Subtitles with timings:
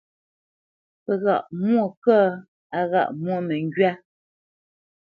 [1.03, 2.23] Pə́ ghâʼ mwô kə́,
[2.77, 3.91] á ghâʼ mwô məŋgywá.